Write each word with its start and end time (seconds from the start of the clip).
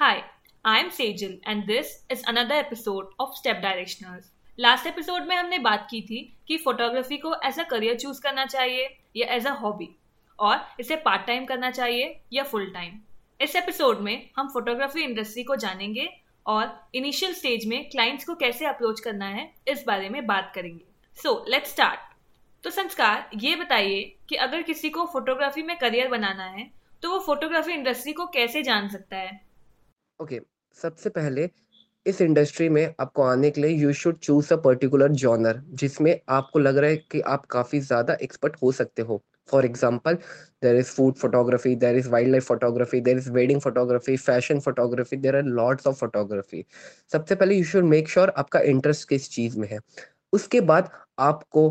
Hi, 0.00 0.24
I'm 0.64 0.88
Sejal 0.88 1.40
and 1.44 1.66
this 1.66 2.04
is 2.08 2.22
another 2.26 2.54
episode 2.54 3.08
of 3.18 3.34
Step 3.38 3.58
Directioners. 3.64 4.22
Last 4.58 4.86
episode 4.86 5.26
में 5.28 5.34
हमने 5.36 5.58
बात 5.58 5.86
की 5.90 6.00
थी 6.02 6.20
कि 6.48 6.56
फोटोग्राफी 6.56 7.16
को 7.16 7.34
एज 7.44 7.58
अ 7.60 7.64
करियर 7.70 7.96
चूज़ 7.96 8.20
करना 8.22 8.46
चाहिए 8.46 8.88
या 9.16 9.26
एज 9.34 9.46
अ 9.46 9.50
हॉबी 9.54 9.88
और 10.38 10.60
इसे 10.80 10.96
पार्ट 10.96 11.26
टाइम 11.26 11.44
करना 11.44 11.70
चाहिए 11.70 12.20
या 12.32 12.44
फुल 12.44 12.64
टाइम 12.74 12.98
इस 13.40 13.56
एपिसोड 13.56 14.00
में 14.00 14.30
हम 14.38 14.48
फोटोग्राफी 14.48 15.02
इंडस्ट्री 15.02 15.44
को 15.44 15.56
जानेंगे 15.56 16.08
और 16.46 16.72
इनिशियल 16.94 17.34
स्टेज 17.34 17.66
में 17.66 17.78
क्लाइंट्स 17.90 18.24
को 18.24 18.34
कैसे 18.34 18.66
अप्रोच 18.66 19.00
करना 19.00 19.26
है 19.26 19.48
इस 19.68 19.84
बारे 19.86 20.08
में 20.08 20.26
बात 20.26 20.50
करेंगे. 20.54 20.84
सो 21.18 21.44
लेट 21.48 21.66
स्टार्ट 21.66 22.00
तो 22.64 22.70
संस्कार 22.70 23.28
ये 23.42 23.54
बताइए 23.56 24.00
कि 24.28 24.36
अगर 24.48 24.62
किसी 24.62 24.90
को 24.90 25.06
फोटोग्राफी 25.12 25.62
में 25.62 25.76
करियर 25.78 26.08
बनाना 26.08 26.48
है 26.48 26.70
तो 27.02 27.10
वो 27.10 27.20
फोटोग्राफी 27.26 27.72
इंडस्ट्री 27.72 28.12
को 28.12 28.26
कैसे 28.26 28.62
जान 28.62 28.88
सकता 28.88 29.16
है? 29.16 29.49
ओके 30.20 30.40
सबसे 30.78 31.10
पहले 31.10 31.48
इस 32.06 32.20
इंडस्ट्री 32.20 32.68
में 32.68 32.94
आपको 33.00 33.22
आने 33.22 33.50
के 33.50 33.60
लिए 33.60 33.70
you 33.72 33.92
should 33.94 34.18
choose 34.18 34.52
a 34.54 34.56
particular 34.64 35.12
genre 35.22 35.62
जिसमें 35.74 36.18
आपको 36.30 36.58
लग 36.58 36.76
रहा 36.78 36.90
है 36.90 36.96
कि 37.12 37.20
आप 37.28 37.46
काफ़ी 37.50 37.80
ज़्यादा 37.80 38.14
एक्सपर्ट 38.22 38.56
हो 38.62 38.72
सकते 38.72 39.02
हो। 39.02 39.22
For 39.48 39.64
example 39.66 40.14
there 40.62 40.76
is 40.76 40.90
food 40.92 41.14
photography 41.18 41.74
there 41.76 41.96
is 41.96 42.08
wildlife 42.30 42.46
photography 42.48 43.00
there 43.00 43.18
is 43.18 43.30
wedding 43.32 43.60
photography 43.60 44.16
fashion 44.18 44.60
photography 44.60 45.16
there 45.18 45.36
are 45.36 45.42
lords 45.44 45.86
of 45.86 45.96
photography 46.00 46.64
सबसे 47.12 47.34
पहले 47.34 47.54
यू 47.54 47.64
शुड 47.66 47.84
मेक 47.86 48.08
श्योर 48.08 48.32
आपका 48.38 48.60
इंटरेस्ट 48.74 49.08
किस 49.08 49.30
चीज़ 49.30 49.58
में 49.60 49.68
है। 49.70 49.78
उसके 50.32 50.60
बाद 50.62 50.90
आपको 51.20 51.68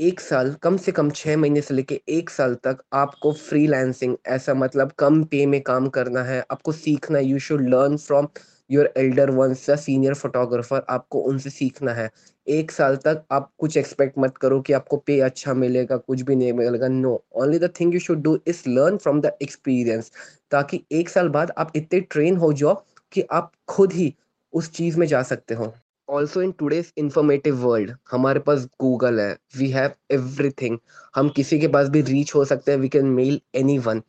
एक 0.00 0.20
साल, 0.20 0.52
कम 0.62 0.76
से 0.76 0.92
कम 0.92 1.10
छह 1.10 1.36
महीने 1.36 1.60
से 1.60 1.74
लेके 1.74 2.00
एक 2.10 2.30
साल 2.30 2.54
तक 2.64 2.78
आपको 2.94 3.32
फ्रीलांसिंग 3.32 4.16
ऐसा 4.28 4.54
मतलब 4.54 4.92
कम 4.98 5.22
पे 5.24 5.44
में 5.46 5.60
काम 5.62 5.88
करना 5.88 6.22
है, 6.22 6.42
आपको 6.50 6.72
सीखना 6.72 7.18
you 7.20 7.38
should 7.38 7.68
learn 7.68 7.96
from 7.98 8.28
your 8.70 8.92
elder 8.96 9.30
ones 9.30 9.68
या 9.68 9.76
सीनियर 9.76 10.14
फोटोग्राफर 10.14 10.84
आपको 10.90 11.20
उनसे 11.22 11.50
सीखना 11.50 11.92
है। 11.94 12.08
एक 12.46 12.70
साल 12.70 12.96
तक 12.96 13.24
आप 13.32 13.50
कुछ 13.58 13.76
एक्सपेक्ट 13.76 14.18
मत 14.18 14.36
करो 14.38 14.60
कि 14.60 14.72
आपको 14.72 14.96
पे 14.96 15.18
अच्छा 15.20 15.54
मिलेगा, 15.54 15.96
कुछ 15.96 16.22
भी 16.22 16.36
नहीं 16.36 16.52
मिलेगा। 16.52 16.88
No 16.88 17.22
only 17.34 17.58
the 17.58 17.72
thing 17.80 17.94
you 17.94 18.00
should 18.00 18.22
do 18.22 18.38
is 18.46 18.62
learn 18.68 18.96
from 18.96 19.20
the 19.20 19.32
experience 19.42 20.10
ताकि 20.52 20.84
एक 20.92 21.08
साल 21.08 21.28
बाद 21.28 21.52
आप 21.58 21.72
इतने 21.76 22.00
ट्रेन 22.00 22.36
हो 22.36 22.52
जाओ 22.54 22.74
कि 23.12 23.22
आप 23.32 23.52
खुद 23.68 23.92
ही 23.92 24.14
उस 24.52 24.72
चीज़ 24.72 24.98
में 24.98 25.06
जा 25.06 25.22
सकते 25.24 25.54
हो। 25.54 25.72
Also 26.10 26.42
in 26.42 26.52
today's 26.52 26.92
informative 26.98 27.56
world 27.56 27.90
हमारे 28.10 28.40
पास 28.40 28.64
गूगल 28.80 29.20
है 29.20 29.36
वी 29.58 29.68
हैव 29.70 29.90
एवरीथिंग 30.10 30.78
हम 31.14 31.28
किसी 31.28 31.58
के 31.60 31.68
पास 31.68 31.88
भी 31.88 32.00
रीच 32.02 32.34
हो 32.34 32.44
सकते 32.44 32.72
हैं 32.72 32.78
we 32.78 32.88
can 32.88 33.06
mail 33.18 33.40
any 33.54 33.78
one 33.78 34.02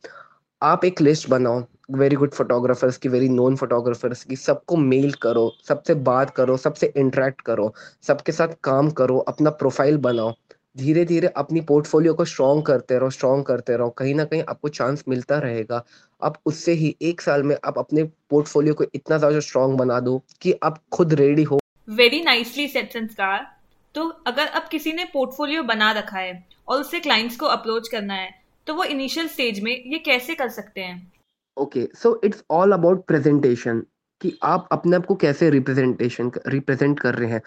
आप 0.62 0.84
एक 0.84 1.00
लिस्ट 1.00 1.28
बनाओ 1.30 1.62
वेरी 1.90 2.16
गुड 2.16 2.30
फोटोग्राफर्स 2.30 2.96
की 2.96 3.08
वेरी 3.08 3.28
नोन 3.28 3.56
फोटोग्राफर्स 3.56 4.24
की, 4.24 4.36
सबको 4.36 4.76
मेल 4.76 5.12
करो, 5.12 5.50
सबसे 5.68 5.94
बात 5.94 6.30
करो, 6.30 6.56
सबसे 6.56 6.92
इंटरेक्ट 6.96 7.40
करो, 7.40 7.72
सबके 8.02 8.32
साथ 8.32 8.48
काम 8.64 8.90
करो, 8.90 9.18
अपना 9.18 9.50
प्रोफ़ाइल 9.50 9.96
बनाओ. 9.98 10.32
धीरे 10.76 11.04
धीरे 11.04 11.28
अपनी 11.36 11.60
पोर्टफोलियो 11.60 12.14
को 12.14 12.24
स्ट्रॉन्ग 12.24 12.64
करते 12.66 12.98
रहो 12.98 13.10
स्ट्रॉन्ग 13.10 13.44
करते 13.46 13.76
रहो, 13.76 13.90
कहीं 13.90 14.14
ना 14.14 14.24
कहीं 14.24 14.42
आपको 14.48 14.68
चांस 14.70 15.04
मिलता 15.08 15.38
रहेगा. 15.38 15.84
आप 16.22 16.38
उससे 16.46 16.72
ही 16.72 16.94
एक 17.02 17.20
साल 17.20 17.42
में 17.42 17.56
आप 17.64 17.78
अपने 17.78 18.04
पोर्टफोलियो 18.30 18.74
को 18.74 18.84
इतना 18.94 19.18
ज़्यादा 19.18 19.40
स्ट्रॉन्ग 19.40 19.78
बना 19.78 20.00
दो 20.00 20.22
कि 20.42 20.54
आप 20.62 20.78
खुद 20.92 21.14
रेडी 21.14 21.42
हो 21.42 21.61
वेरी 21.92 22.20
नाइसली 22.24 22.66
सेट 22.68 22.92
संस्कार। 22.92 23.46
तो 23.94 24.04
अगर 24.26 24.46
अब 24.46 24.68
किसी 24.70 24.92
ने 24.92 25.04
पोर्टफोलियो 25.04 25.62
बना 25.62 25.90
रखा 25.92 26.18
है 26.18 26.44
और 26.68 26.80
उससे 26.80 27.00
क्लाइंट्स 27.00 27.36
को 27.36 27.46
अप्रोच 27.48 27.88
करना 27.88 28.14
है 28.14 28.30
तो 28.66 28.74
वो 28.74 28.84
इनिशियल 28.86 29.28
स्टेज 29.28 29.60
में 29.62 29.72
ये 29.72 29.98
कैसे 30.00 30.34
कर 30.34 30.48
सकते 30.50 30.80
हैं? 30.80 31.12
Okay 31.56 31.88
so 31.94 32.20
it's 32.24 32.44
all 32.50 32.72
about 32.72 33.04
presentation 33.06 33.82
कि 34.20 34.32
आप 34.42 34.68
अपने 34.72 34.96
आप 34.96 35.06
को 35.06 35.14
कैसे 35.16 35.50
रिप्रेजेंटेशन 35.50 36.30
रिप्रेजेंट 36.46 36.98
कर 37.00 37.14
रहे 37.14 37.30
हैं। 37.30 37.40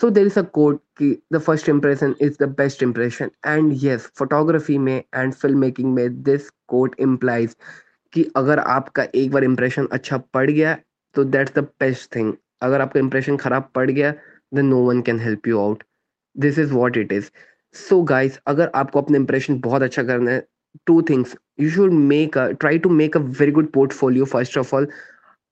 So 0.00 0.10
there 0.10 0.26
is 0.26 0.38
a 0.38 0.42
code 0.54 0.78
कि 0.98 1.10
the 1.32 1.38
first 1.38 1.68
impression 1.68 2.14
is 2.20 2.36
the 2.40 2.48
best 2.58 2.82
impression 2.82 3.30
and 3.46 3.72
yes 3.84 4.10
photography 4.18 4.78
में 4.78 4.96
एंड 5.14 5.32
फ़िल्म 5.34 5.58
मेकिंग 5.58 5.92
में 5.94 6.22
दिस 6.22 6.50
कोड 6.68 6.94
इम्प्लाइज 7.00 7.56
कि 8.12 8.30
अगर 8.36 8.58
आपका 8.58 9.06
एक 9.14 9.30
बार 9.30 9.44
इम्प्रेशन 9.44 9.88
अच्छा 9.92 10.18
पड़ 10.34 10.50
गया 10.50 10.76
तो 11.14 11.24
दैट्स 11.26 11.54
द 11.54 11.64
बेस्ट 11.80 12.14
थिंग 12.16 12.32
अगर 12.62 12.80
आपका 12.80 13.00
इंप्रेशन 13.00 13.36
खराब 13.36 13.70
पड़ 13.74 13.90
गया 13.90 14.12
then 14.54 14.66
no 14.66 14.82
one 14.88 15.00
can 15.02 15.20
help 15.20 15.48
you 15.48 15.58
out 15.60 15.82
this 16.36 16.58
is 16.58 16.72
what 16.72 16.96
it 16.96 17.12
is 17.12 17.30
so 17.74 18.02
guys 18.02 18.38
अगर 18.46 18.70
आपको 18.74 19.00
अपना 19.02 19.16
इंप्रेशन 19.18 19.58
बहुत 19.60 19.82
अच्छा 19.82 20.02
करना 20.02 20.30
है 20.30 20.46
two 20.86 21.00
things 21.02 21.36
you 21.60 21.70
should 21.70 21.92
make 21.92 22.38
a 22.38 22.46
try 22.52 22.78
to 22.78 22.90
make 22.90 23.16
a 23.16 23.20
very 23.40 23.52
good 23.52 23.70
portfolio 23.72 24.24
first 24.24 24.58
of 24.58 24.74
all 24.76 24.88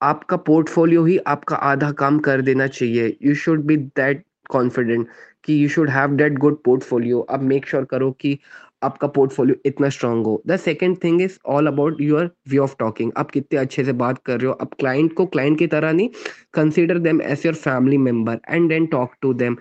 आपका 0.00 0.36
portfolio 0.46 1.04
ही 1.04 1.16
आपका 1.26 1.56
आधा 1.56 1.90
काम 2.00 2.18
कर 2.18 2.40
देना 2.42 2.66
चाहिए. 2.66 3.16
You 3.22 3.34
should 3.34 3.64
be 3.66 3.76
that 3.76 4.24
confident 4.50 5.08
कि 5.44 5.62
you 5.62 5.68
should 5.68 5.90
have 5.90 6.16
that 6.16 6.38
good 6.38 6.62
portfolio 6.64 7.20
आप 7.30 7.42
मेक 7.42 7.66
श्योर 7.68 7.84
करो 7.90 8.10
कि 8.20 8.38
आपका 8.86 9.08
पोर्टफोलियो 9.08 9.56
इतना 9.66 9.88
स्ट्रांग 9.88 10.26
हो। 10.26 10.42
The 10.46 10.56
second 10.58 10.96
thing 11.04 11.22
is 11.22 11.38
all 11.46 11.66
about 11.66 12.00
your 12.00 12.30
way 12.48 12.58
of 12.58 12.74
talking 12.78 13.12
आप 13.16 13.30
कितने 13.30 13.58
अच्छे 13.58 13.84
से 13.84 13.92
बात 13.94 14.22
कर 14.26 14.40
रहे 14.40 14.46
हो। 14.46 14.52
अब 14.54 14.74
क्लाइंट 14.78 15.12
को 15.14 15.26
क्लाइंट 15.26 15.58
की 15.58 15.66
तरह 15.66 15.92
नहीं 15.92 16.08
consider 16.54 16.98
them 16.98 17.22
as 17.22 17.46
your 17.46 17.54
family 17.56 17.98
member 17.98 18.40
and 18.48 18.68
then 18.68 18.86
talk 18.86 19.14
to 19.22 19.32
them 19.34 19.56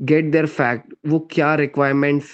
get 0.00 0.30
their 0.32 0.46
fact 0.48 0.94
वो 1.06 1.18
क्या 1.30 1.54
रिक्वायरमेंट्स 1.54 2.30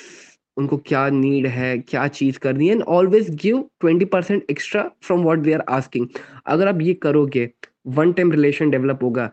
उनको 0.57 0.77
क्या 0.79 1.09
नीड 1.11 1.47
है, 1.47 1.79
क्या 1.79 2.07
चीज़ 2.09 2.39
करनी 2.39 2.69
है 2.69 2.75
and 2.75 2.83
always 2.83 3.29
give 3.43 3.65
twenty 3.81 4.05
percent 4.05 4.47
extra 4.51 4.83
from 5.03 5.21
what 5.23 5.39
they 5.39 5.53
are 5.53 5.65
asking 5.71 6.07
अगर 6.47 6.69
आप 6.69 6.81
ये 6.83 6.95
करोगे 7.03 7.49
वन 7.89 8.13
टाइम 8.13 8.33
रिलेशन 8.33 8.71
डेवलप 8.71 9.03
होगा 9.03 9.31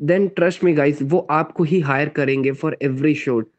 देन 0.00 0.26
ट्रस्ट 0.28 0.64
मी 0.64 0.72
गाइस 0.72 1.02
वो 1.02 1.26
आपको 1.30 1.64
ही 1.64 1.80
हायर 1.80 2.08
करेंगे 2.16 2.52
फॉर 2.54 2.76
एवरी 2.82 3.14
शोट 3.14 3.50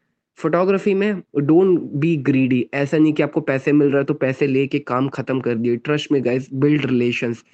फोटोग्राफी 0.42 0.94
में 0.94 1.22
डोंट 1.38 1.80
बी 2.00 2.16
ग्रीडी 2.28 2.64
ऐसा 2.74 2.98
नहीं 2.98 3.12
कि 3.12 3.22
आपको 3.22 3.40
पैसे 3.40 3.72
मिल 3.72 3.88
रहा 3.88 3.98
है 3.98 4.04
तो 4.04 4.14
पैसे 4.14 4.46
लेके 4.46 4.78
काम 4.92 5.08
खत्म 5.08 5.40
कर 5.40 5.54
दिए। 5.54 5.76
Trust 5.76 6.12
me 6.12 6.24
guys 6.24 6.48
build 6.54 6.86
relations 6.86 7.44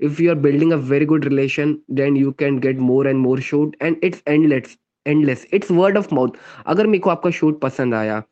if 0.00 0.18
you 0.20 0.30
are 0.30 0.40
building 0.40 0.72
a 0.72 0.76
very 0.88 1.06
good 1.10 1.26
relation, 1.26 1.70
then 1.98 2.16
you 2.16 2.32
can 2.40 2.56
get 2.64 2.80
more 2.86 3.04
and 3.10 3.20
more 3.20 3.36
shoot 3.44 3.76
and 3.86 4.02
it's 4.08 4.20
endless 4.26 4.74
endless. 5.06 5.44
It's 5.50 5.70
word 5.76 5.98
of 6.00 6.10
mouth. 6.18 6.34
अगर 6.66 6.86
मेरे 6.86 6.98
को 6.98 7.10
आपका 7.10 7.30
शूट 7.30 7.60
पसंद 7.60 7.94
आया, 7.94 8.22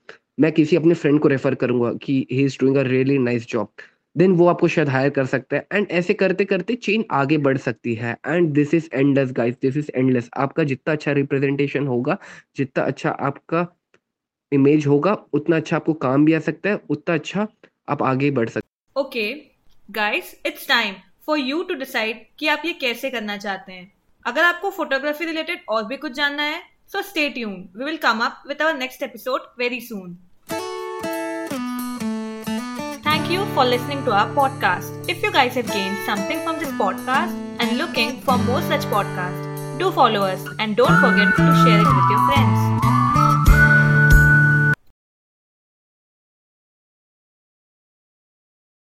मैं 0.41 0.51
किसी 0.53 0.77
अपने 0.77 0.95
फ्रेंड 0.95 1.21
को 1.21 1.29
रेफर 1.29 1.55
करूँगा 1.55 1.93
कि 2.03 2.27
he 2.33 2.45
is 2.45 2.57
doing 2.61 2.77
a 2.77 2.83
really 2.83 3.19
nice 3.19 3.47
job 3.49 3.69
then 4.17 4.33
वो 4.33 4.47
आपको 4.47 4.69
शायद 4.69 4.89
हायर 4.89 5.11
कर 5.11 5.27
सकता 5.27 5.57
है। 5.57 5.67
एंड 5.73 5.87
ऐसे 5.91 6.15
करते 6.15 6.45
करते 6.45 6.75
चेन 6.75 7.05
आगे 7.13 7.39
बढ़ 7.39 7.59
सकती 7.59 7.95
है। 7.95 8.17
And 8.27 8.53
this 8.55 8.75
is 8.75 8.89
endless 8.95 9.33
guys 9.37 9.55
this 9.63 9.77
is 9.77 9.91
endless 9.95 10.31
आपका 10.37 10.65
जितना 10.65 10.93
अच्छा 10.93 11.13
रिप्रेजेंटेशन 11.13 11.87
होगा, 11.87 12.19
जितना 12.57 12.85
अच्छा 12.85 13.11
आपका 13.11 13.67
इमेज 14.55 14.87
होगा, 14.87 15.17
उतना 15.33 15.57
अच्छा 15.57 15.77
आपको 15.77 15.93
काम 16.05 16.25
भी 16.25 16.33
आ 16.33 16.39
सकता 16.41 16.71
है, 16.71 16.81
उतना 16.91 17.15
अच्छा 17.15 17.47
आप 17.89 18.03
आगे 18.03 18.31
बढ़ 18.31 18.49
सकते 18.49 19.01
okay 19.01 19.33
guys 19.91 20.35
it's 20.47 20.69
time 20.69 20.95
for 21.27 21.39
you 21.39 21.63
to 21.63 21.75
decide 21.75 22.25
कि 22.39 22.49
आप 22.49 22.63
ये 22.65 22.73
कैसे 22.73 23.11
करना 23.11 23.37
चाहते 23.37 23.73
हैं। 23.73 23.93
अगर 24.27 24.45
आपको 24.45 24.71
फोटोग्राफी 24.71 25.25
रिलेटेड 25.25 25.61
और 25.69 25.85
भी 25.85 25.97
कुछ 25.97 26.13
जानना 26.13 26.43
है 26.43 26.61
so 26.93 27.03
stay 27.03 27.29
tune 27.31 27.53
we 27.77 27.85
will 27.85 27.97
come 27.97 28.19
up 28.19 28.43
with 28.49 28.63
our 28.63 28.75
next 28.79 29.03
episode 29.03 29.41
very 29.59 29.81
soon 29.81 30.17
thank 33.07 33.31
you 33.33 33.45
for 33.55 33.67
listening 33.67 34.05
to 34.07 34.13
our 34.13 34.35
podcast 34.35 35.11
if 35.11 35.25
you 35.25 35.31
guys 35.31 35.57
have 35.57 35.67
gain 35.67 35.95
something 36.07 36.43
from 36.43 36.57
this 36.57 36.73
podcast 36.79 37.63
and 37.63 37.73
looking 37.81 38.21
for 38.27 38.39
more 38.39 38.63
such 38.73 38.85
podcast 38.85 39.79
do 39.83 39.91
follow 39.91 40.23
us 40.23 40.47
and 40.61 40.77
don't 40.77 41.01
forget 41.03 41.37
to 41.37 41.53
share 41.65 41.81
it 41.81 41.87
with 41.89 42.13
your 42.13 42.31
friends 42.31 43.04